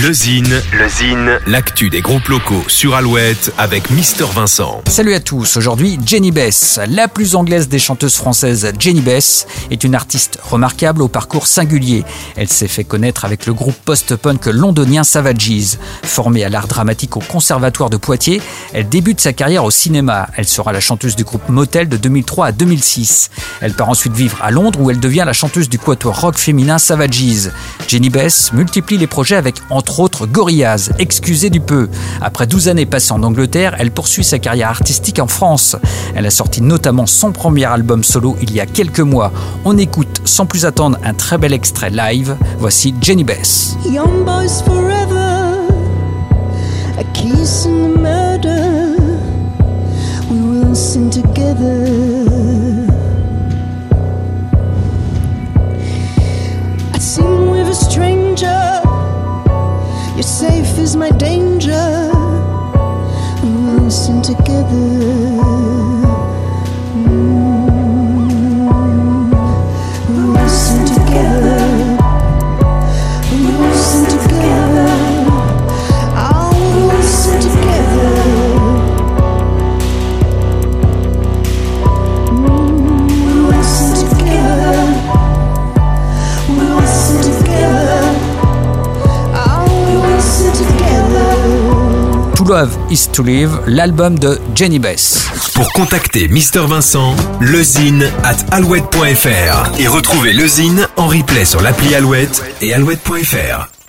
Le 0.00 0.10
Zine, 0.10 0.62
le 0.72 0.88
Zine, 0.88 1.38
l'actu 1.46 1.90
des 1.90 2.00
groupes 2.00 2.28
locaux 2.28 2.64
sur 2.66 2.94
Alouette 2.94 3.52
avec 3.58 3.90
Mister 3.90 4.24
Vincent. 4.24 4.80
Salut 4.88 5.12
à 5.12 5.20
tous, 5.20 5.58
aujourd'hui 5.58 5.98
Jenny 6.06 6.30
Bess. 6.30 6.80
La 6.88 7.08
plus 7.08 7.34
anglaise 7.34 7.68
des 7.68 7.78
chanteuses 7.78 8.14
françaises, 8.14 8.72
Jenny 8.78 9.02
Bess, 9.02 9.46
est 9.70 9.84
une 9.84 9.94
artiste 9.94 10.38
remarquable 10.42 11.02
au 11.02 11.08
parcours 11.08 11.46
singulier. 11.46 12.04
Elle 12.36 12.48
s'est 12.48 12.68
fait 12.68 12.84
connaître 12.84 13.26
avec 13.26 13.44
le 13.44 13.52
groupe 13.52 13.76
post-punk 13.84 14.46
londonien 14.46 15.04
Savages. 15.04 15.76
Formée 16.02 16.42
à 16.42 16.48
l'art 16.48 16.68
dramatique 16.68 17.18
au 17.18 17.20
Conservatoire 17.20 17.90
de 17.90 17.98
Poitiers, 17.98 18.40
elle 18.72 18.88
débute 18.88 19.20
sa 19.20 19.34
carrière 19.34 19.64
au 19.64 19.70
cinéma. 19.70 20.26
Elle 20.38 20.48
sera 20.48 20.72
la 20.72 20.80
chanteuse 20.80 21.16
du 21.16 21.24
groupe 21.24 21.50
Motel 21.50 21.90
de 21.90 21.98
2003 21.98 22.46
à 22.46 22.52
2006. 22.52 23.28
Elle 23.60 23.74
part 23.74 23.90
ensuite 23.90 24.14
vivre 24.14 24.38
à 24.40 24.50
Londres 24.50 24.80
où 24.80 24.90
elle 24.90 25.00
devient 25.00 25.24
la 25.26 25.34
chanteuse 25.34 25.68
du 25.68 25.78
quatuor 25.78 26.18
rock 26.18 26.38
féminin 26.38 26.78
Savages. 26.78 27.50
Jenny 27.88 28.08
Bess 28.08 28.54
multiplie 28.54 28.96
les 28.96 29.06
projets 29.06 29.36
avec 29.36 29.56
entre 29.82 29.98
autres 29.98 30.26
Gorillaz, 30.26 30.90
excusez 31.00 31.50
du 31.50 31.58
peu. 31.58 31.88
Après 32.20 32.46
12 32.46 32.68
années 32.68 32.86
passées 32.86 33.10
en 33.10 33.24
Angleterre, 33.24 33.74
elle 33.80 33.90
poursuit 33.90 34.22
sa 34.22 34.38
carrière 34.38 34.68
artistique 34.68 35.18
en 35.18 35.26
France. 35.26 35.74
Elle 36.14 36.24
a 36.24 36.30
sorti 36.30 36.62
notamment 36.62 37.06
son 37.06 37.32
premier 37.32 37.64
album 37.64 38.04
solo 38.04 38.36
il 38.40 38.52
y 38.52 38.60
a 38.60 38.66
quelques 38.66 39.00
mois. 39.00 39.32
On 39.64 39.76
écoute 39.76 40.20
sans 40.24 40.46
plus 40.46 40.66
attendre 40.66 40.98
un 41.02 41.14
très 41.14 41.36
bel 41.36 41.52
extrait 41.52 41.90
live. 41.90 42.36
Voici 42.60 42.94
Jenny 43.00 43.24
Bess. 43.24 43.76
Safe 60.22 60.78
is 60.78 60.94
my 60.94 61.10
danger. 61.10 62.10
We 63.42 63.50
will 63.50 63.90
sing 63.90 64.22
together. 64.22 65.41
To 92.42 92.48
Love 92.48 92.76
is 92.90 93.08
to 93.12 93.22
Live, 93.22 93.50
l'album 93.68 94.18
de 94.18 94.36
Jenny 94.56 94.80
Bess. 94.80 95.28
Pour 95.54 95.72
contacter 95.72 96.26
Mister 96.26 96.66
Vincent, 96.66 97.14
lezine 97.40 98.10
at 98.24 98.36
alouette.fr 98.50 99.78
et 99.78 99.86
retrouver 99.86 100.32
le 100.32 100.46
Zine 100.48 100.88
en 100.96 101.06
replay 101.06 101.44
sur 101.44 101.60
l'appli 101.60 101.94
Alouette 101.94 102.42
et 102.60 102.74
alouette.fr. 102.74 103.81